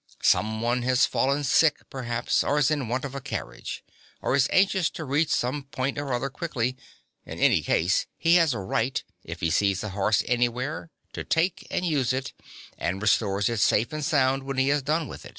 [0.23, 3.83] Some one has fallen sick perhaps, or is in want of a carriage,
[4.15, 6.75] (5) or is anxious to reach some point or other quickly
[7.23, 11.67] in any case he has a right, if he sees a horse anywhere, to take
[11.69, 12.33] and use it,
[12.79, 15.29] and restores it safe and sound when he has done with it.